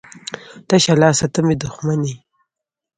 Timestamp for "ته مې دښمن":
1.33-1.99